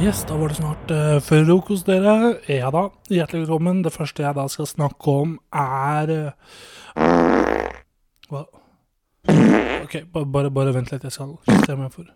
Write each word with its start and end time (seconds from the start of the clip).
Yes, 0.00 0.24
da 0.28 0.36
var 0.36 0.48
det 0.48 0.54
snart 0.56 0.90
uh, 0.90 1.20
frokost, 1.20 1.84
dere. 1.86 2.38
Ja 2.48 2.70
da, 2.72 2.86
hjertelig 3.12 3.42
velkommen. 3.42 3.82
Det 3.84 3.90
første 3.92 4.22
jeg 4.24 4.32
da 4.38 4.46
skal 4.48 4.68
snakke 4.70 5.12
om, 5.12 5.34
er 5.52 6.12
uh, 6.14 7.02
Hva? 8.30 8.40
OK, 9.82 9.96
bare, 10.08 10.48
bare 10.56 10.72
vent 10.72 10.88
litt, 10.94 11.04
jeg 11.04 11.12
skal 11.12 11.34
justere 11.44 11.76
meg 11.76 11.92
for 11.92 12.08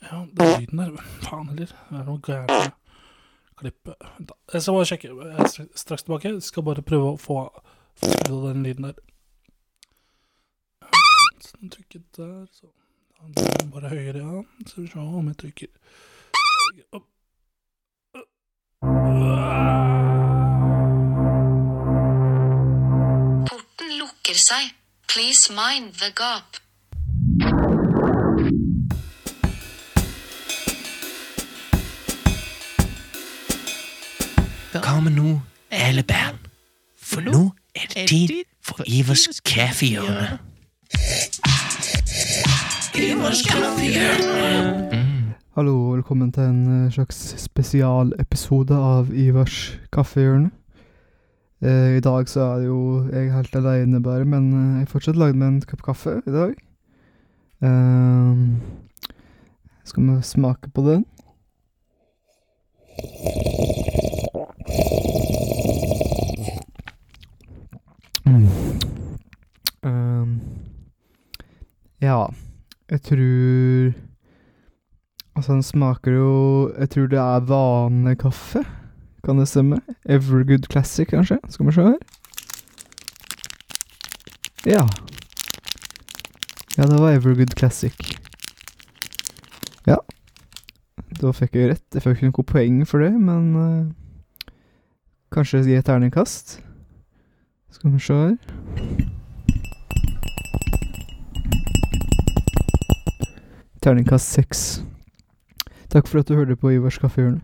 Ja, 0.00 0.22
det 0.32 0.46
er 0.46 0.62
lyden 0.62 0.80
der. 0.80 0.94
Faen 1.26 1.50
heller. 1.50 1.74
Det 1.90 1.98
er 2.00 2.06
noe 2.08 2.24
gærent 2.24 2.54
med 2.54 2.72
klippet. 3.60 4.08
Vent, 4.14 4.32
da. 4.32 4.38
Jeg 4.54 4.64
skal 4.64 4.78
bare 4.78 4.88
sjekke. 4.94 5.12
Jeg 5.12 5.44
er 5.44 5.68
straks 5.84 6.08
tilbake. 6.08 6.32
Jeg 6.32 6.48
skal 6.48 6.66
bare 6.70 6.86
prøve 6.88 7.12
å 7.12 7.20
få 7.20 7.38
skrudd 8.00 8.48
den 8.48 8.64
lyden 8.64 8.88
der. 8.88 9.04
Sånn, 11.50 11.68
trykket 11.68 12.08
der, 12.16 12.48
så 12.48 12.72
Bare 13.76 13.92
høyere, 13.92 14.24
ja. 14.24 14.42
Skal 14.64 14.86
vi 14.86 14.90
se 14.96 15.04
om 15.04 15.32
jeg 15.34 15.40
trykker. 15.44 15.72
Porten 23.48 23.90
lukker 23.98 24.34
seg. 24.34 24.74
Please 25.08 25.52
mind 25.52 25.92
the 26.00 26.10
gap. 26.10 26.58
Hva 34.74 35.00
med 35.00 35.14
nå, 35.14 35.40
alle 35.70 36.02
barn, 36.02 36.38
for 36.98 37.20
nå 37.22 37.52
er 37.74 37.86
det 37.94 38.08
tid 38.08 38.42
for 38.62 38.82
Ivers 38.86 39.28
kaffehjørne. 39.46 40.38
Ivers 42.98 43.46
kaffehjørne. 43.46 45.03
Hallo, 45.54 45.92
velkommen 45.92 46.32
til 46.34 46.42
en 46.42 46.62
eh, 46.66 46.90
slags 46.90 47.18
spesialepisode 47.38 48.74
av 48.74 49.12
Ivars 49.14 49.78
kaffehjørne. 49.94 50.48
Eh, 51.62 51.92
I 51.96 52.00
dag 52.02 52.26
så 52.26 52.40
er 52.42 52.56
det 52.58 52.66
jo 52.66 52.78
jeg 53.12 53.30
helt 53.30 53.54
alene 53.60 54.00
bare, 54.02 54.24
men 54.26 54.48
eh, 54.50 54.72
jeg 54.80 54.80
har 54.80 54.90
fortsatt 54.90 55.20
lagd 55.20 55.38
meg 55.38 55.52
en 55.52 55.60
kopp 55.62 55.84
kaffe 55.86 56.16
i 56.26 56.34
dag. 56.34 56.56
Eh, 57.62 58.40
skal 59.86 60.08
vi 60.08 60.16
smake 60.26 60.72
på 60.74 60.82
den? 60.88 61.04
Mm. 68.26 68.48
Eh, 69.86 70.26
ja, 72.02 72.18
jeg 72.90 73.00
tror 73.06 73.94
Altså, 75.36 75.52
den 75.52 75.62
smaker 75.62 76.12
jo 76.12 76.72
Jeg 76.78 76.90
tror 76.90 77.06
det 77.06 77.18
er 77.18 77.40
vanekaffe. 77.40 78.64
Kan 79.24 79.38
det 79.38 79.48
stemme? 79.48 79.80
Evergood 80.04 80.70
Classic, 80.70 81.08
kanskje? 81.08 81.38
Skal 81.48 81.66
vi 81.66 81.72
se 81.72 81.82
her. 81.82 81.98
Ja. 84.66 84.88
Ja, 86.78 86.82
det 86.82 87.00
var 87.00 87.10
Evergood 87.10 87.56
Classic. 87.56 87.94
Ja. 89.86 89.96
Da 91.20 91.32
fikk 91.32 91.54
jeg 91.54 91.70
rett. 91.70 91.84
Jeg 91.94 92.02
fikk 92.02 92.16
ikke 92.16 92.30
noe 92.30 92.44
poeng 92.52 92.80
for 92.86 92.98
det, 93.04 93.12
men 93.12 93.56
uh, 93.56 93.92
Kanskje 95.34 95.64
gi 95.66 95.74
et 95.74 95.84
terningkast? 95.84 96.60
Skal 97.70 97.90
vi 97.90 97.98
se 97.98 98.14
her. 98.14 98.36
Terningkast 103.82 104.30
seks. 104.30 104.83
Takk 105.94 106.08
for 106.10 106.24
at 106.24 106.26
du 106.26 106.34
hørte 106.34 106.56
på 106.58 106.72
Ivars 106.74 106.96
kaffehjørne. 106.98 107.38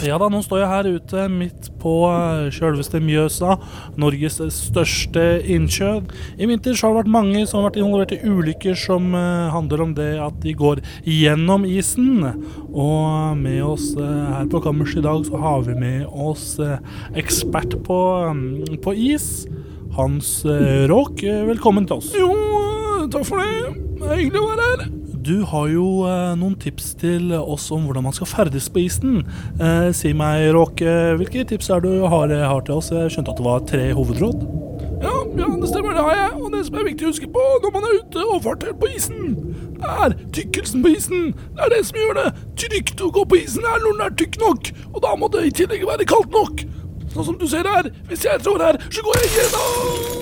Ja 0.00 0.16
da, 0.16 0.30
nå 0.32 0.38
står 0.40 0.62
jeg 0.62 0.70
her 0.70 0.86
ute 0.96 1.24
midt 1.28 1.66
på 1.78 1.92
eh, 2.08 2.46
sjølveste 2.56 3.02
Mjøsa, 3.04 3.58
Norges 4.00 4.38
største 4.56 5.24
innsjø. 5.44 5.90
I 6.40 6.48
vinter 6.48 6.72
har 6.72 6.94
det 6.94 7.02
vært 7.02 7.12
mange 7.12 7.42
som 7.44 7.60
har 7.60 7.68
vært 7.68 7.78
involvert 7.82 8.14
i 8.16 8.20
ulykker 8.24 8.78
som 8.80 9.12
eh, 9.14 9.50
handler 9.52 9.84
om 9.84 9.92
det 9.98 10.08
at 10.24 10.40
de 10.42 10.54
går 10.56 10.80
gjennom 11.04 11.68
isen. 11.68 12.24
Og 12.72 13.36
med 13.38 13.60
oss 13.62 13.92
eh, 13.92 14.32
her 14.38 14.48
på 14.50 14.62
kammerset 14.64 15.04
i 15.04 15.06
dag 15.06 15.28
så 15.28 15.42
har 15.44 15.68
vi 15.68 15.76
med 15.84 16.08
oss 16.08 16.56
eh, 16.64 16.80
ekspert 17.20 17.76
på, 17.86 18.00
mm, 18.32 18.80
på 18.80 18.96
is. 19.12 19.44
Hans 20.00 20.40
eh, 20.48 20.88
Råk, 20.90 21.22
eh, 21.28 21.44
velkommen 21.52 21.86
til 21.86 22.00
oss. 22.00 22.10
Jo, 22.16 22.32
eh, 22.32 23.06
takk 23.12 23.28
for 23.28 23.44
det. 23.44 23.89
Hyggelig 24.00 24.40
å 24.40 24.48
være 24.48 24.66
her. 24.70 24.88
Du 25.20 25.34
har 25.44 25.66
jo 25.68 25.86
eh, 26.08 26.30
noen 26.40 26.54
tips 26.58 26.94
til 27.00 27.34
oss 27.36 27.66
om 27.74 27.84
hvordan 27.86 28.06
man 28.06 28.14
skal 28.16 28.28
ferdes 28.30 28.70
på 28.72 28.80
isen. 28.86 29.20
Eh, 29.60 29.90
si 29.96 30.14
meg, 30.16 30.46
Råk, 30.56 30.80
eh, 30.80 31.12
hvilke 31.20 31.44
tips 31.50 31.68
er 31.74 31.84
du 31.84 31.90
har, 32.08 32.32
har 32.32 32.64
til 32.64 32.80
oss? 32.80 32.88
Jeg 32.94 33.12
skjønte 33.12 33.34
at 33.34 33.42
det 33.42 33.46
var 33.46 33.66
tre 33.68 33.90
hovedråd. 33.98 34.46
Ja, 35.00 35.12
ja, 35.36 35.48
det 35.60 35.68
stemmer, 35.68 35.92
det 35.96 36.04
har 36.06 36.16
jeg. 36.16 36.30
Og 36.40 36.48
det 36.54 36.62
som 36.66 36.78
er 36.80 36.88
viktig 36.88 37.06
å 37.06 37.12
huske 37.12 37.28
på 37.32 37.44
når 37.64 37.74
man 37.76 37.88
er 37.88 37.98
ute 38.00 38.24
og 38.24 38.42
farter 38.44 38.72
på 38.80 38.88
isen, 38.96 39.36
er 39.80 40.16
tykkelsen 40.36 40.84
på 40.84 40.94
isen. 40.96 41.30
Det 41.56 41.66
er 41.66 41.74
det 41.76 41.82
som 41.88 42.00
gjør 42.00 42.18
det 42.20 42.26
trygt 42.64 43.04
å 43.04 43.12
gå 43.16 43.26
på 43.28 43.40
isen, 43.42 43.68
her 43.68 43.84
når 43.84 43.96
den 43.96 44.06
er 44.08 44.16
tykk 44.24 44.40
nok. 44.44 44.72
Og 44.94 45.04
da 45.04 45.12
må 45.20 45.28
det 45.32 45.46
i 45.48 45.54
tillegg 45.62 45.84
være 45.88 46.08
kaldt 46.08 46.32
nok. 46.36 46.64
Sånn 47.12 47.30
som 47.32 47.38
du 47.40 47.46
ser 47.50 47.68
her. 47.68 47.92
Hvis 48.08 48.24
jeg 48.28 48.44
trår 48.44 48.66
her, 48.70 48.82
så 48.88 49.04
går 49.04 49.22
jeg 49.24 49.36
gjennom. 49.38 50.19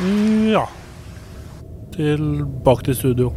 Ja. 0.00 0.68
Tilbake 1.92 2.84
til 2.84 2.94
studio. 2.96 3.32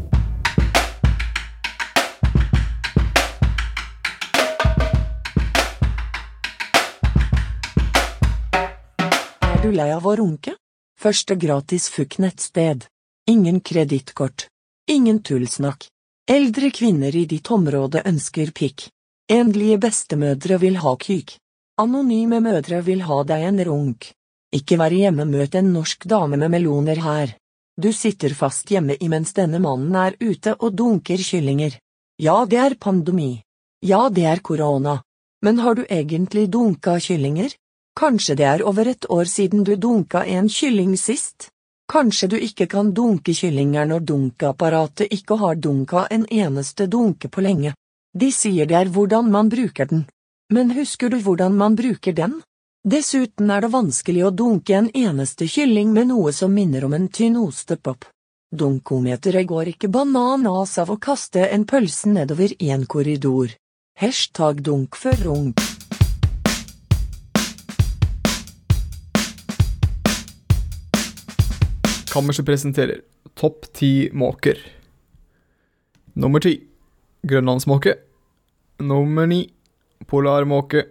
Er 9.44 9.60
du 9.60 9.74
lei 9.76 9.90
av 9.92 10.08
å 10.08 10.16
runke? 10.16 10.56
Første 10.96 11.36
gratis 11.36 11.90
FUK-nettsted. 11.92 12.88
Ingen 13.28 13.60
kredittkort. 13.60 14.48
Ingen 14.88 15.20
tullsnakk. 15.20 15.90
Eldre 16.32 16.72
kvinner 16.72 17.12
i 17.12 17.26
ditt 17.28 17.52
område 17.52 18.08
ønsker 18.08 18.56
pikk. 18.56 18.88
Endelige 19.28 19.84
bestemødre 19.84 20.64
vil 20.64 20.80
ha 20.80 20.96
kyk. 20.96 21.36
Anonyme 21.84 22.40
mødre 22.40 22.80
vil 22.88 23.04
ha 23.04 23.24
deg 23.28 23.50
en 23.52 23.66
runk. 23.68 24.14
Ikke 24.54 24.78
vær 24.78 24.94
hjemme, 24.94 25.26
møt 25.26 25.56
en 25.56 25.72
norsk 25.74 26.06
dame 26.06 26.38
med 26.38 26.52
meloner 26.54 27.00
her. 27.02 27.34
Du 27.76 27.90
sitter 27.94 28.36
fast 28.38 28.70
hjemme 28.70 29.00
imens 29.02 29.34
denne 29.34 29.58
mannen 29.60 29.96
er 29.98 30.14
ute 30.22 30.54
og 30.60 30.76
dunker 30.78 31.18
kyllinger. 31.18 31.80
Ja, 32.22 32.46
det 32.46 32.60
er 32.62 32.76
pandemi. 32.78 33.42
Ja, 33.82 34.10
det 34.10 34.28
er 34.30 34.44
korona. 34.46 35.00
Men 35.42 35.58
har 35.60 35.76
du 35.76 35.84
egentlig 35.90 36.52
dunka 36.54 37.00
kyllinger? 37.00 37.50
Kanskje 38.00 38.36
det 38.36 38.46
er 38.46 38.64
over 38.64 38.88
et 38.88 39.10
år 39.10 39.26
siden 39.26 39.64
du 39.64 39.76
dunka 39.76 40.24
en 40.24 40.48
kylling 40.50 40.94
sist? 40.98 41.50
Kanskje 41.90 42.30
du 42.30 42.38
ikke 42.38 42.68
kan 42.70 42.94
dunke 42.94 43.34
kyllinger 43.34 43.90
når 43.90 44.06
dunkeapparatet 44.08 45.12
ikke 45.12 45.36
har 45.42 45.56
dunka 45.56 46.06
en 46.12 46.24
eneste 46.30 46.88
dunke 46.88 47.28
på 47.28 47.42
lenge. 47.42 47.74
De 48.14 48.32
sier 48.32 48.70
det 48.70 48.78
er 48.78 48.94
hvordan 48.94 49.32
man 49.34 49.50
bruker 49.50 49.90
den. 49.90 50.06
Men 50.54 50.72
husker 50.78 51.10
du 51.10 51.18
hvordan 51.20 51.58
man 51.58 51.76
bruker 51.76 52.14
den? 52.14 52.42
Dessuten 52.84 53.48
er 53.48 53.64
det 53.64 53.70
vanskelig 53.72 54.26
å 54.28 54.30
dunke 54.36 54.74
en 54.76 54.90
eneste 54.92 55.46
kylling 55.48 55.94
med 55.96 56.10
noe 56.10 56.34
som 56.36 56.52
minner 56.52 56.84
om 56.84 56.92
en 56.92 57.06
tynn 57.08 57.38
ostepop. 57.40 58.04
Dunkometeret 58.52 59.48
går 59.48 59.70
ikke 59.72 59.88
bananas 59.88 60.74
av 60.82 60.90
å 60.92 60.98
kaste 61.00 61.46
en 61.48 61.64
pølse 61.64 62.12
nedover 62.12 62.52
i 62.60 62.74
en 62.76 62.84
korridor. 62.84 63.54
Hashtag 64.02 64.60
dunk 64.68 64.98
for 65.00 65.16
runk. 65.24 65.64
Kammerset 72.12 72.44
presenterer 72.50 73.00
Topp 73.40 73.70
ti 73.72 74.10
måker. 74.12 74.60
Nummer 76.20 76.44
ti 76.44 76.58
grønlandsmåke. 77.24 77.96
Nummer 78.84 79.32
ni 79.32 79.46
polarmåke. 80.04 80.84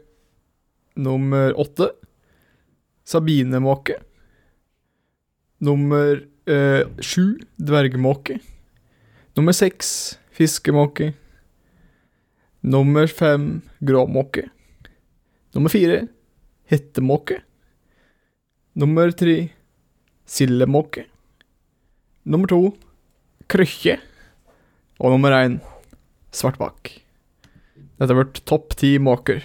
Nummer 0.95 1.55
åtte 1.61 1.91
sabinemåke. 3.05 3.97
Nummer 5.59 6.25
eh, 6.47 6.89
sju 7.01 7.39
dvergmåke. 7.57 8.39
Nummer 9.37 9.53
seks 9.57 10.19
fiskemåke. 10.31 11.13
Nummer 12.61 13.07
fem 13.07 13.63
gråmåke. 13.81 14.49
Nummer 15.55 15.73
fire 15.73 16.07
hettemåke. 16.71 17.41
Nummer 18.75 19.11
tre 19.13 19.51
sildemåke. 20.27 21.07
Nummer 22.25 22.49
to 22.49 22.61
krøkkje. 23.53 23.99
Og 25.03 25.17
nummer 25.17 25.35
én 25.37 25.59
svartbakk. 26.33 26.93
Dette 27.99 28.09
har 28.13 28.23
vært 28.23 28.45
topp 28.49 28.77
ti 28.79 28.95
måker. 29.03 29.43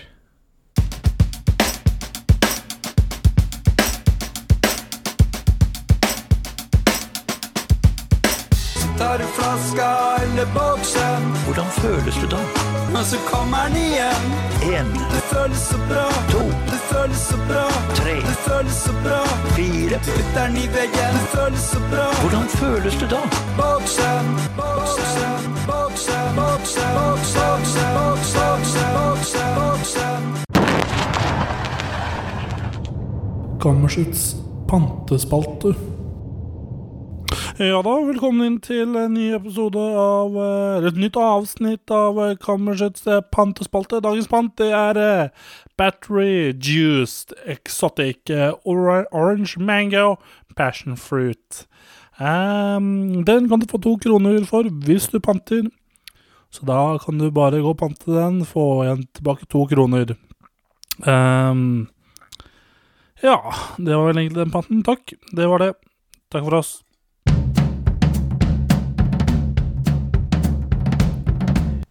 har 9.24 9.32
flaska 9.38 9.90
eller 10.24 10.46
boksen? 10.54 11.22
Hvordan 11.46 11.66
føles 11.66 12.16
du 12.22 12.28
da? 12.28 12.42
Men 12.94 13.06
så 13.06 13.18
kommer 13.32 13.58
den 13.68 13.78
igjen. 13.78 14.26
En. 14.78 14.90
Det 15.14 15.24
føles 15.34 15.60
så 15.72 15.78
bra. 15.90 16.08
To. 16.32 16.44
Det 16.72 16.82
føles 16.92 17.18
så 17.18 17.38
bra. 17.50 17.66
Tre. 18.00 18.16
Det 18.30 18.38
føles 18.48 18.74
så 18.74 18.94
bra. 19.06 19.22
Fire. 19.56 20.00
Du 20.06 20.12
putter 20.12 20.48
den 20.48 20.58
i 20.58 20.68
veggen. 20.78 21.14
Det 21.18 21.28
føles 21.36 21.60
så 21.60 21.80
bra. 21.92 22.08
Hvordan 22.22 22.48
føles 22.48 22.96
du 23.02 23.06
da? 23.16 23.22
Boksen, 23.60 24.26
boksen, 24.60 25.40
boksen, 25.70 26.26
boksen, 26.40 26.90
boksen, 26.98 27.88
boksen, 27.98 28.88
boksen, 28.98 29.50
boksen. 29.60 30.22
Kammersets 33.62 34.36
pantespalte. 34.70 35.97
Ja 37.72 37.80
da, 37.82 37.94
velkommen 38.06 38.46
inn 38.46 38.58
til 38.62 38.92
en 39.00 39.16
ny 39.16 39.32
episode 39.34 39.82
av 39.82 40.36
eh, 40.38 40.76
Eller 40.78 40.92
et 40.92 41.00
nytt 41.02 41.16
avsnitt 41.18 41.90
av 41.94 42.20
eh, 42.22 42.36
Kammersets 42.38 43.08
eh, 43.10 43.24
pantespalte. 43.34 43.98
Dagens 44.06 44.30
pant 44.30 44.54
det 44.62 44.68
er 44.78 45.00
Battery 45.80 46.54
Juiced 46.54 47.34
Exotic 47.50 48.30
Orange 48.62 49.58
Mango 49.58 50.20
Passion 50.54 50.94
Fruit. 51.02 51.66
Um, 52.22 53.26
den 53.26 53.50
kan 53.50 53.62
du 53.62 53.66
få 53.70 53.82
to 53.82 53.98
kroner 54.06 54.46
for 54.46 54.70
hvis 54.86 55.10
du 55.10 55.18
panter. 55.18 55.66
Så 56.54 56.66
da 56.70 57.00
kan 57.02 57.18
du 57.18 57.32
bare 57.34 57.64
gå 57.64 57.74
og 57.74 57.82
pante 57.82 58.14
den, 58.14 58.44
få 58.46 58.84
igjen 58.86 59.08
tilbake 59.18 59.50
to 59.50 59.66
kroner. 59.70 60.14
Um, 61.02 61.88
ja, 63.26 63.40
det 63.82 63.96
var 63.96 64.12
vel 64.12 64.28
egentlig 64.28 64.44
den 64.46 64.54
panten. 64.54 64.86
Takk. 64.86 65.18
Det 65.34 65.50
var 65.50 65.66
det. 65.66 65.74
Takk 66.30 66.46
for 66.46 66.62
oss. 66.62 66.84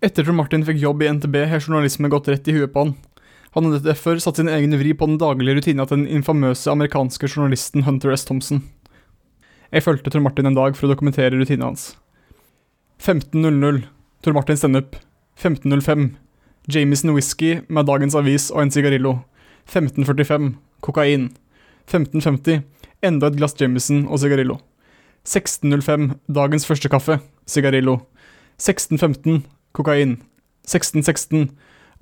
Etter 0.05 0.27
Trond 0.27 0.37
Martin 0.37 0.65
fikk 0.67 0.83
jobb 0.83 1.03
i 1.03 1.09
NTB, 1.09 1.37
har 1.49 1.63
journalisme 1.63 2.11
gått 2.13 2.29
rett 2.29 2.49
i 2.49 2.53
huet 2.53 2.73
på 2.73 2.83
han. 2.85 2.97
Han 3.57 3.65
hadde 3.71 3.87
derfor 3.87 4.19
satt 4.21 4.37
sin 4.37 4.51
egen 4.53 4.77
vri 4.77 4.93
på 4.93 5.07
den 5.09 5.17
daglige 5.17 5.57
rutina 5.57 5.87
til 5.89 6.03
den 6.03 6.11
infamøse 6.19 6.69
amerikanske 6.69 7.31
journalisten 7.31 7.87
Hunter 7.87 8.13
S. 8.13 8.27
Thompson. 8.29 8.61
Jeg 9.73 9.87
fulgte 9.87 10.13
Trond 10.13 10.29
Martin 10.29 10.51
en 10.51 10.59
dag 10.59 10.77
for 10.77 10.85
å 10.85 10.93
dokumentere 10.93 11.41
rutina 11.41 11.71
hans. 11.71 11.95
15.00 13.01 13.81
Tor 14.25 14.37
Martin 14.37 14.61
standup. 14.61 15.01
15.05 15.41 16.11
Jamison 16.69 17.15
whisky 17.17 17.63
med 17.69 17.89
dagens 17.89 18.17
avis 18.19 18.51
og 18.53 18.67
en 18.67 18.77
sigarillo. 18.77 19.17
15.45 19.73 20.53
kokain. 20.85 21.31
15.50 21.89 22.61
enda 23.07 23.33
et 23.33 23.41
glass 23.41 23.57
Jamison 23.57 24.05
og 24.11 24.21
sigarillo. 24.21 24.61
16.05 25.25 26.11
dagens 26.29 26.69
første 26.69 26.93
kaffe. 26.93 27.23
Sigarillo. 27.49 28.03
16.15 28.61 29.56
kokain. 29.77 30.17
16.16 30.67 31.51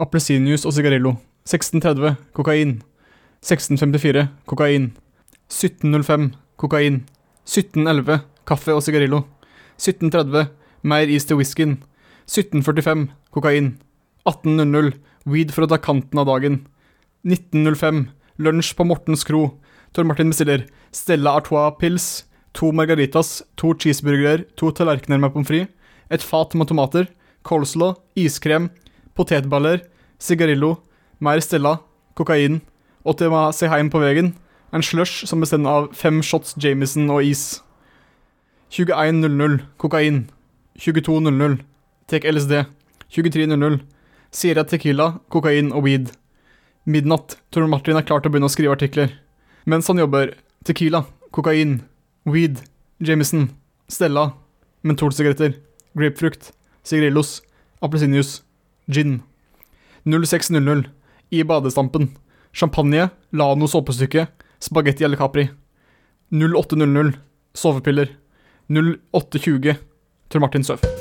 appelsinjuice 0.00 0.66
og 0.68 0.76
sigarillo. 0.76 1.16
16.30 1.48 2.14
kokain. 2.36 2.78
16.54 3.44 4.28
kokain. 4.50 4.92
17.05 5.50 6.30
kokain. 6.56 7.02
17.11 7.44 8.22
kaffe 8.48 8.74
og 8.74 8.82
sigarillo. 8.86 9.24
17.30 9.78 10.46
mer 10.82 11.10
is 11.10 11.26
til 11.28 11.40
whiskyen. 11.40 11.82
17.45 12.30 13.08
kokain. 13.34 13.74
18.00 14.28 14.94
weed 15.28 15.52
for 15.52 15.66
å 15.66 15.70
ta 15.72 15.80
kanten 15.80 16.20
av 16.20 16.28
dagen. 16.30 16.62
19.05 17.24 18.06
lunsj 18.44 18.72
på 18.76 18.86
Mortens 18.88 19.24
kro. 19.28 19.50
Tor 19.94 20.06
Martin 20.08 20.32
bestiller 20.32 20.66
Stella 20.94 21.36
Artois 21.38 21.76
pils, 21.78 22.24
to 22.54 22.70
margaritas, 22.72 23.42
to 23.56 23.72
cheeseburgere, 23.78 24.44
to 24.58 24.70
tallerkener 24.74 25.20
med 25.22 25.32
pommes 25.34 25.48
frites, 25.48 25.70
et 26.12 26.22
fat 26.22 26.54
med 26.54 26.68
tomater, 26.68 27.06
coleslaw, 27.44 27.94
iskrem, 28.17 28.70
potetballer, 29.14 29.85
sigarillo, 30.19 30.79
mer 31.20 31.43
Stella, 31.44 31.79
kokain, 32.19 32.62
og 33.05 33.19
til 33.20 33.35
å 33.35 33.44
se 33.55 33.69
hjem 33.69 33.93
på 33.93 34.00
veien, 34.02 34.32
en 34.75 34.82
slush 34.82 35.29
som 35.29 35.44
består 35.44 35.67
av 35.70 35.93
fem 35.94 36.19
shots 36.25 36.56
Jameson 36.58 37.11
og 37.12 37.23
is. 37.23 37.61
21.00 38.75 39.61
kokain. 39.79 40.25
22.00 40.82 41.61
tek 42.11 42.25
LSD. 42.26 42.64
23.00 43.14 43.79
Sierra 44.35 44.64
Tequila, 44.67 45.20
kokain 45.31 45.70
og 45.70 45.87
weed. 45.87 46.11
Midnatt. 46.91 47.37
Tor 47.55 47.69
Martin 47.70 48.00
er 48.00 48.06
klar 48.06 48.25
til 48.25 48.32
å 48.32 48.35
begynne 48.35 48.50
å 48.50 48.55
skrive 48.55 48.75
artikler. 48.75 49.14
Mens 49.70 49.87
han 49.87 50.02
jobber, 50.02 50.35
Tequila, 50.67 51.05
kokain, 51.31 51.79
weed, 52.26 52.64
Jameson, 52.99 53.52
Stella, 53.87 54.32
mentolsigaretter, 54.82 55.55
grapefrukt, 55.94 56.50
sigarillos, 56.84 57.42
appelsinjuice, 57.81 58.42
gin. 58.90 59.22
06.00 60.04 60.84
I 61.31 61.44
badestampen. 61.44 62.10
Champagne, 62.52 63.08
Lano 63.32 63.66
såpestykke, 63.69 64.26
spagetti 64.60 65.04
eller 65.04 65.16
Capri. 65.16 65.48
08.00 66.31 67.12
Sovepiller. 67.54 68.16
08.20 68.69 69.75
Tor 70.28 70.40
Martin 70.40 70.64
Søv. 70.64 70.94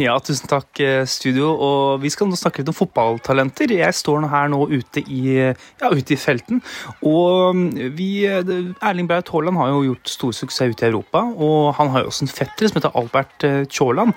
Ja, 0.06 0.14
tusen 0.22 0.48
takk, 0.48 0.80
eh, 0.80 1.02
studio. 1.08 1.50
Og 1.52 2.00
vi 2.00 2.10
skal 2.12 2.28
nå 2.30 2.38
snakke 2.38 2.62
litt 2.62 2.70
om 2.72 2.76
fotballtalenter. 2.76 3.74
Jeg 3.76 3.96
står 3.96 4.22
nå 4.22 4.30
her 4.32 4.50
nå 4.52 4.62
ute 4.70 5.02
i, 5.04 5.22
ja, 5.36 5.90
ute 5.90 6.14
i 6.14 6.20
felten. 6.20 6.62
Og 7.06 7.56
mm, 7.56 7.66
vi, 7.98 8.10
Erling 8.26 9.10
Braut 9.10 9.28
Haaland 9.32 9.60
har 9.60 9.72
jo 9.74 9.82
gjort 9.90 10.12
stor 10.12 10.36
suksess 10.36 10.74
ute 10.74 10.86
i 10.86 10.90
Europa. 10.90 11.24
Og 11.36 11.74
han 11.78 11.92
har 11.92 12.04
jo 12.04 12.12
også 12.12 12.26
en 12.26 12.32
fetter 12.32 12.70
som 12.70 12.80
heter 12.80 12.96
Albert 12.96 13.48
eh, 13.48 13.62
Tjåland, 13.68 14.14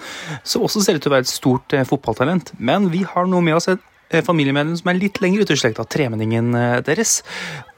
som 0.48 0.64
også 0.64 0.84
ser 0.86 1.00
ut 1.00 1.04
til 1.04 1.12
å 1.12 1.18
være 1.18 1.28
et 1.28 1.34
stort 1.34 1.76
eh, 1.76 1.88
fotballtalent. 1.88 2.54
Men 2.60 2.88
vi 2.94 3.04
har 3.08 3.28
nå 3.30 3.44
med 3.44 3.60
oss 3.60 3.72
et 3.74 3.84
eh, 4.14 4.24
familiemedlem 4.24 4.80
som 4.80 4.94
er 4.94 5.02
litt 5.02 5.20
lenger 5.24 5.44
ute 5.44 5.58
i 5.58 5.64
slekta, 5.66 5.88
tremenningen 5.90 6.54
eh, 6.60 6.78
deres. 6.88 7.20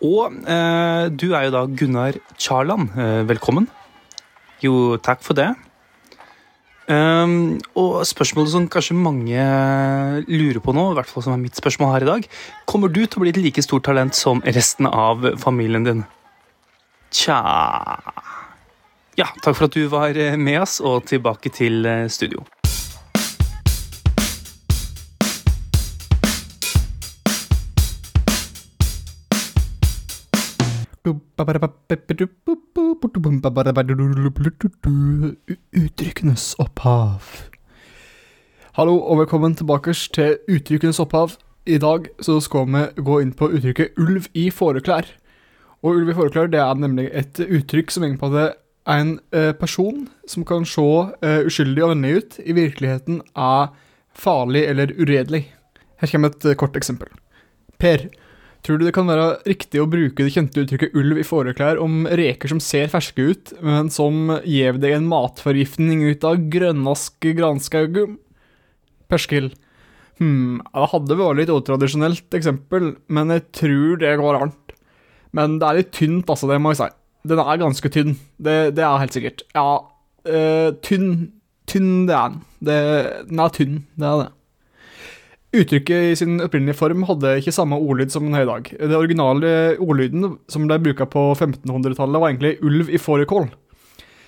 Og 0.05 0.43
eh, 0.45 1.05
du 1.09 1.31
er 1.31 1.49
jo 1.49 1.55
da 1.57 1.65
Gunnar. 1.73 2.21
Eh, 2.21 3.21
velkommen. 3.33 3.71
Jo, 4.61 4.99
takk 5.01 5.25
for 5.25 5.37
det. 5.37 5.55
Um, 6.85 7.57
og 7.73 8.03
spørsmålet 8.05 8.51
som 8.53 8.65
kanskje 8.69 8.93
mange 8.93 9.45
lurer 10.29 10.59
på 10.61 10.73
nå, 10.75 10.91
i 10.91 10.97
hvert 10.99 11.09
fall 11.09 11.25
som 11.25 11.33
er 11.33 11.41
mitt 11.41 11.57
spørsmål 11.57 11.95
her 11.95 12.05
i 12.05 12.09
dag, 12.11 12.27
kommer 12.69 12.93
du 12.93 13.01
til 13.05 13.17
å 13.17 13.23
bli 13.23 13.33
et 13.33 13.41
like 13.41 13.63
stort 13.65 13.87
talent 13.87 14.13
som 14.17 14.43
resten 14.45 14.85
av 14.85 15.25
familien 15.41 15.87
din? 15.87 16.03
Tja 17.09 17.39
Ja, 19.17 19.31
takk 19.41 19.55
for 19.55 19.65
at 19.65 19.73
du 19.73 19.87
var 19.89 20.13
eh, 20.19 20.37
med 20.37 20.61
oss, 20.61 20.77
og 20.83 21.07
tilbake 21.09 21.49
til 21.55 21.85
eh, 21.89 22.05
studio. 22.11 22.45
Uttrykkenes 35.75 36.55
opphav. 36.61 37.23
Hallo 38.75 38.95
og 38.99 39.19
velkommen 39.23 39.55
tilbake 39.55 39.93
til 40.15 40.37
Uttrykkenes 40.51 40.99
opphav. 41.03 41.35
I 41.65 41.77
dag 41.81 42.07
så 42.21 42.39
skal 42.39 42.67
vi 42.71 43.03
gå 43.03 43.21
inn 43.23 43.33
på 43.35 43.49
uttrykket 43.51 43.99
ulv 43.99 44.27
i 44.33 44.49
fåreklær. 44.53 45.05
Og 45.83 45.95
ulv 45.97 46.09
i 46.13 46.15
fåreklær 46.17 46.47
det 46.53 46.61
er 46.61 46.73
nemlig 46.79 47.09
et 47.11 47.39
uttrykk 47.43 47.91
som 47.91 48.03
egentlig 48.03 48.21
på 48.21 48.31
det 48.35 48.47
er 48.85 49.01
en 49.01 49.19
eh, 49.33 49.51
person 49.57 50.07
som 50.29 50.45
kan 50.45 50.65
se 50.65 50.85
eh, 51.25 51.41
uskyldig 51.47 51.83
og 51.83 51.91
vennlig 51.95 52.15
ut, 52.19 52.39
i 52.45 52.53
virkeligheten 52.53 53.21
er 53.35 53.73
farlig 54.15 54.63
eller 54.69 54.93
uredelig. 54.95 55.47
Her 55.99 56.11
kommer 56.11 56.29
et 56.31 56.45
eh, 56.45 56.55
kort 56.59 56.77
eksempel. 56.77 57.09
Per, 57.81 58.07
tror 58.65 58.79
du 58.79 58.85
det 58.87 58.95
kan 58.95 59.07
være 59.09 59.37
riktig 59.47 59.81
å 59.81 59.87
bruke 59.89 60.25
det 60.25 60.33
kjente 60.33 60.63
uttrykket 60.63 60.95
ulv 60.97 61.21
i 61.21 61.25
fåreklær 61.27 61.79
om 61.83 62.03
reker 62.19 62.51
som 62.51 62.61
ser 62.63 62.89
ferske 62.91 63.27
ut, 63.29 63.53
men 63.61 63.91
som 63.93 64.33
gjev 64.41 64.81
deg 64.83 64.97
en 64.97 65.07
matforgiftning 65.11 66.03
ut 66.09 66.25
av 66.27 66.41
grønnask 66.53 67.29
granskaug? 67.37 68.01
Perskill. 69.11 69.51
Hm, 70.19 70.61
det 70.65 70.89
hadde 70.91 71.19
vært 71.19 71.41
litt 71.41 71.53
utradisjonelt 71.53 72.37
eksempel, 72.37 72.93
men 73.07 73.33
jeg 73.35 73.45
tror 73.55 74.01
det 74.01 74.17
går 74.21 74.41
an. 74.41 74.53
Men 75.35 75.57
det 75.59 75.67
er 75.67 75.81
litt 75.81 75.95
tynt, 75.95 76.29
altså, 76.31 76.49
det 76.49 76.61
må 76.63 76.73
jeg 76.73 76.83
si. 76.83 76.91
Den 77.25 77.41
er 77.41 77.61
ganske 77.61 77.89
tynn, 77.91 78.13
det, 78.37 78.57
det 78.77 78.85
er 78.85 79.01
helt 79.01 79.15
sikkert. 79.15 79.47
Ja, 79.57 79.69
øh, 80.29 80.69
tynn 80.85 81.09
Tynn, 81.65 82.05
det 82.05 82.13
er 82.13 82.29
den. 82.29 82.41
Det, 82.61 82.79
den 83.29 83.39
er 83.41 83.53
tynn, 83.53 83.77
det 83.97 84.05
er 84.05 84.19
det. 84.19 84.27
Uttrykket 85.55 86.09
i 86.11 86.15
sin 86.19 86.39
opprinnelige 86.43 86.75
form 86.75 87.05
hadde 87.07 87.37
ikke 87.39 87.53
samme 87.55 87.77
ordlyd 87.79 88.11
som 88.11 88.25
den 88.25 88.35
har 88.35 88.43
i 88.43 88.49
dag. 88.49 88.71
Det 88.75 88.97
originale 88.97 89.51
ordlyden 89.79 90.33
som 90.51 90.65
ble 90.67 90.81
bruka 90.83 91.07
på 91.07 91.29
1500-tallet, 91.37 92.19
var 92.19 92.31
egentlig 92.33 92.57
ulv 92.65 92.91
i 92.91 92.99
fårikål. 92.99 93.47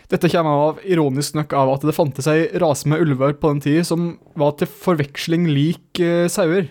Dette 0.07 0.29
kommer 0.31 0.61
av, 0.69 0.77
ironisk 0.87 1.35
nok 1.35 1.53
av 1.57 1.73
at 1.73 1.83
det 1.83 1.95
fantes 1.95 2.29
ei 2.31 2.45
rase 2.63 2.87
med 2.87 3.01
ulver 3.03 3.33
på 3.35 3.51
den 3.51 3.59
tid 3.65 3.81
som 3.89 4.13
var 4.39 4.53
til 4.55 4.69
forveksling 4.71 5.49
lik 5.51 5.99
eh, 5.99 6.29
sauer. 6.31 6.69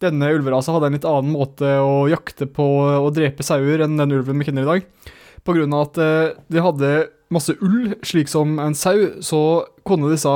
denne 0.00 0.32
ulverasa 0.34 0.72
hadde 0.72 0.88
en 0.90 0.96
litt 0.96 1.06
annen 1.08 1.32
måte 1.32 1.68
å 1.80 2.08
jakte 2.10 2.48
på 2.50 2.64
og 2.98 3.12
drepe 3.16 3.44
sauer 3.44 3.84
enn 3.84 3.98
den 4.00 4.16
ulven 4.16 4.40
vi 4.40 4.48
kjenner 4.48 4.64
i 4.64 4.70
dag. 4.70 5.12
På 5.44 5.52
grunn 5.52 5.76
av 5.76 5.90
at 5.90 6.00
eh, 6.00 6.32
de 6.48 6.64
hadde 6.64 6.94
masse 7.32 7.52
ull, 7.60 7.94
slik 8.04 8.32
som 8.32 8.56
en 8.62 8.76
sau, 8.76 9.20
så 9.20 9.42
kunne 9.84 10.12
disse 10.12 10.32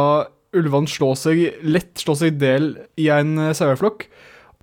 ulvene 0.56 0.88
slå 0.90 1.12
seg, 1.18 1.42
lett 1.66 2.00
slå 2.00 2.16
seg 2.18 2.38
del 2.40 2.72
i 3.00 3.08
en 3.12 3.36
eh, 3.40 3.54
saueflokk, 3.56 4.06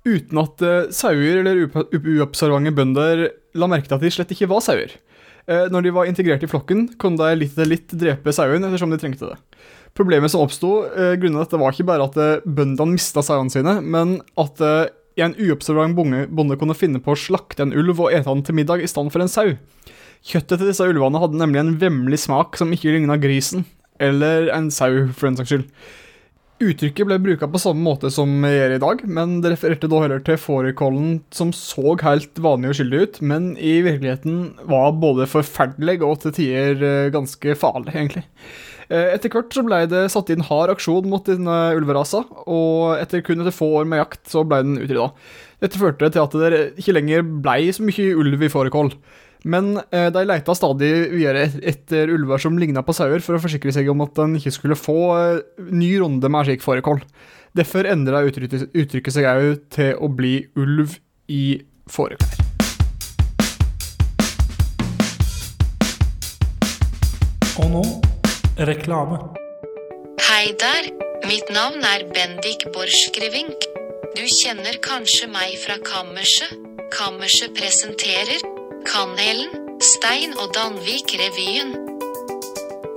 uten 0.06 0.40
at 0.42 0.62
eh, 0.62 0.88
sauer 0.94 1.42
eller 1.42 1.64
uobservante 1.66 2.74
bønder 2.74 3.26
la 3.56 3.68
merke 3.70 3.90
til 3.90 3.98
at 3.98 4.04
de 4.06 4.12
slett 4.14 4.34
ikke 4.34 4.50
var 4.50 4.64
sauer. 4.64 4.96
Eh, 5.46 5.66
Når 5.72 5.86
de 5.86 5.94
var 5.94 6.10
integrert 6.10 6.44
i 6.46 6.50
flokken, 6.50 6.88
kunne 6.98 7.22
de 7.22 7.40
litt 7.42 7.54
etter 7.54 7.70
litt 7.70 7.94
drepe 7.94 8.34
sauen 8.34 8.66
ettersom 8.66 8.94
de 8.94 9.00
trengte 9.02 9.30
det. 9.32 9.38
Problemet 9.96 10.28
som 10.28 10.42
oppsto, 10.44 10.82
grunnet 11.16 11.46
dette 11.46 11.56
var 11.56 11.72
ikke 11.72 11.86
bare 11.88 12.04
at 12.04 12.42
bøndene 12.44 12.98
mista 12.98 13.22
sauene 13.24 13.48
sine, 13.48 13.78
men 13.80 14.18
at 14.36 14.60
en 14.60 15.32
uobservant 15.40 15.96
bonde 15.96 16.58
kunne 16.60 16.76
finne 16.76 17.00
på 17.00 17.14
å 17.14 17.16
slakte 17.16 17.64
en 17.64 17.72
ulv 17.72 18.02
og 18.04 18.10
ete 18.12 18.28
den 18.28 18.44
til 18.44 18.58
middag 18.58 18.84
i 18.84 18.90
stedet 18.90 19.14
for 19.14 19.24
en 19.24 19.32
sau. 19.32 19.54
Kjøttet 20.26 20.60
til 20.60 20.68
disse 20.68 20.84
ulvene 20.84 21.22
hadde 21.22 21.40
nemlig 21.40 21.62
en 21.62 21.74
vemmelig 21.80 22.18
smak 22.26 22.58
som 22.60 22.72
ikke 22.74 22.92
ligna 22.92 23.16
grisen, 23.20 23.64
eller 24.02 24.50
en 24.54 24.70
sau, 24.74 25.06
for 25.12 25.28
den 25.30 25.38
saks 25.40 25.54
skyld. 25.54 25.70
Uttrykket 26.56 27.04
ble 27.04 27.18
bruka 27.20 27.44
på 27.52 27.60
samme 27.60 27.84
måte 27.84 28.08
som 28.08 28.30
gjør 28.48 28.78
i 28.78 28.80
dag, 28.80 29.02
men 29.04 29.34
det 29.44 29.50
refererte 29.52 29.90
da 29.92 29.98
heller 30.00 30.22
til 30.24 30.38
fårikålen 30.40 31.18
som 31.36 31.50
så 31.52 31.92
helt 32.00 32.40
vanlig 32.40 32.70
og 32.70 32.78
skyldig 32.78 33.00
ut, 33.02 33.18
men 33.28 33.50
i 33.60 33.74
virkeligheten 33.84 34.38
var 34.64 34.94
både 34.96 35.28
forferdelig 35.28 35.98
og 36.00 36.22
til 36.22 36.32
tider 36.38 36.80
eh, 36.80 37.10
ganske 37.12 37.58
farlig, 37.60 37.92
egentlig. 37.92 38.24
Eh, 38.88 39.12
Etter 39.12 39.34
hvert 39.34 39.52
så 39.52 39.66
ble 39.66 39.82
det 39.92 40.06
satt 40.14 40.32
inn 40.32 40.46
hard 40.48 40.72
aksjon 40.72 41.10
mot 41.12 41.28
denne 41.28 41.58
ulverasa, 41.76 42.24
og 42.48 42.96
etter 43.02 43.20
kun 43.26 43.44
etter 43.44 43.52
få 43.52 43.74
år 43.82 43.92
med 43.92 44.00
jakt 44.00 44.24
så 44.32 44.46
ble 44.48 44.62
den 44.64 44.80
utrydda. 44.80 45.10
Dette 45.60 45.80
førte 45.84 46.08
til 46.08 46.24
at 46.24 46.40
det 46.40 46.64
ikke 46.80 46.96
lenger 46.96 47.28
ble 47.44 47.68
så 47.76 47.84
mye 47.84 48.16
ulv 48.16 48.48
i 48.48 48.52
fårikål. 48.52 48.94
Men 49.46 49.76
eh, 49.94 50.08
de 50.10 50.24
leita 50.26 50.54
stadig 50.58 50.90
videre 51.12 51.44
etter 51.62 52.10
ulver 52.10 52.42
som 52.42 52.56
ligna 52.58 52.82
på 52.82 52.94
sauer, 52.96 53.22
for 53.22 53.38
å 53.38 53.42
forsikre 53.42 53.70
seg 53.74 53.86
om 53.92 54.02
at 54.02 54.16
den 54.18 54.34
ikke 54.40 54.54
skulle 54.56 54.78
få 54.78 54.98
eh, 55.14 55.60
ny 55.70 55.92
runde 56.02 56.30
med 56.32 56.48
slik 56.48 56.64
fårikål. 56.66 56.98
Derfor 57.56 57.86
endra 57.86 58.24
uttrykket, 58.26 58.72
uttrykket 58.74 59.14
seg 59.14 59.28
òg 59.30 59.62
til 59.72 59.94
å 60.02 60.10
bli 60.10 60.40
ulv 60.58 60.98
i 61.30 61.60
fåreklær. 61.86 62.42
Og 67.62 67.70
nå 67.70 67.84
reklame. 68.66 69.22
Hei 70.26 70.50
der, 70.58 70.90
mitt 71.30 71.54
navn 71.54 71.86
er 71.86 72.02
Bendik 72.10 72.66
Borskrivink. 72.74 73.70
Du 74.18 74.26
kjenner 74.26 74.82
kanskje 74.82 75.30
meg 75.30 75.54
fra 75.62 75.78
Kammerset. 75.86 76.58
Kammerset 76.92 77.54
presenterer 77.56 78.55
Kanelen, 78.86 79.50
Stein 79.82 80.32
og 80.38 80.54
Danvik-revyen. 80.54 81.72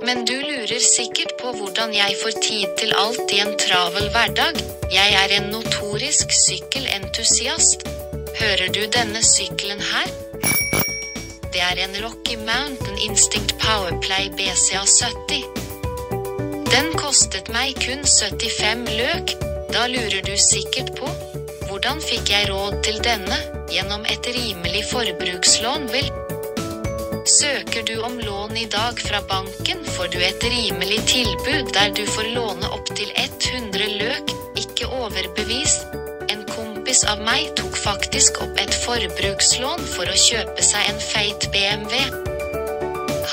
Men 0.06 0.22
du 0.28 0.36
lurer 0.38 0.78
sikkert 0.82 1.34
på 1.40 1.52
hvordan 1.56 1.94
jeg 1.94 2.16
får 2.22 2.36
tid 2.44 2.76
til 2.78 2.94
alt 3.02 3.34
i 3.34 3.40
en 3.42 3.52
travel 3.58 4.06
hverdag. 4.14 4.60
Jeg 4.94 5.16
er 5.22 5.34
en 5.38 5.50
notorisk 5.52 6.32
sykkelentusiast. 6.46 7.84
Hører 8.40 8.72
du 8.76 8.80
denne 8.96 9.22
sykkelen 9.26 9.82
her? 9.90 10.08
Det 11.52 11.62
er 11.66 11.82
en 11.84 11.98
Rocky 12.04 12.38
Mountain 12.38 12.98
Instinct 13.10 13.58
Powerplay 13.58 14.30
BCA 14.38 14.86
70. 14.86 15.44
Den 16.70 16.92
kostet 16.94 17.50
meg 17.50 17.74
kun 17.82 18.06
75 18.06 18.86
løk. 19.02 19.34
Da 19.74 19.86
lurer 19.90 20.22
du 20.22 20.36
sikkert 20.38 20.94
på 20.98 21.10
hvordan 21.66 22.02
fikk 22.02 22.30
jeg 22.30 22.50
råd 22.50 22.78
til 22.86 23.02
denne? 23.04 23.59
Gjennom 23.70 24.02
et 24.10 24.26
rimelig 24.26 24.80
forbrukslån, 24.90 25.84
vel? 25.92 26.08
Søker 27.30 27.82
du 27.86 28.00
om 28.02 28.16
lån 28.18 28.56
i 28.56 28.64
dag 28.66 28.98
fra 28.98 29.20
banken, 29.28 29.84
får 29.84 30.08
du 30.10 30.16
et 30.26 30.44
rimelig 30.44 30.98
tilbud 31.06 31.70
der 31.76 31.92
du 31.94 32.02
får 32.06 32.32
låne 32.34 32.70
opptil 32.74 33.12
100 33.14 33.86
løk, 34.00 34.32
ikke 34.58 34.88
overbevist. 34.90 35.86
En 36.34 36.42
kompis 36.50 37.04
av 37.12 37.22
meg 37.22 37.52
tok 37.60 37.78
faktisk 37.78 38.40
opp 38.42 38.58
et 38.58 38.74
forbrukslån 38.82 39.86
for 39.92 40.10
å 40.10 40.18
kjøpe 40.18 40.66
seg 40.66 40.90
en 40.90 40.98
feit 41.04 41.46
BMW. 41.54 41.94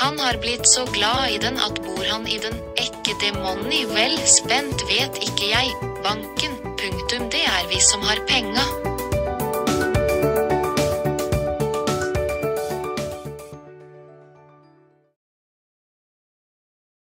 Han 0.04 0.22
har 0.22 0.38
blitt 0.38 0.70
så 0.70 0.86
glad 0.94 1.32
i 1.34 1.40
den 1.42 1.58
at 1.58 1.82
bor 1.82 2.04
han 2.12 2.30
i 2.30 2.38
den 2.44 2.54
ikke 2.78 3.16
det 3.24 3.34
money 3.40 3.82
vel 3.90 4.14
spent 4.30 4.86
vet 4.92 5.18
ikke 5.18 5.50
jeg. 5.50 5.74
Banken, 6.06 6.54
punktum 6.78 7.26
det 7.34 7.42
er 7.42 7.66
vi 7.74 7.82
som 7.82 8.06
har 8.06 8.22
penga. 8.30 8.87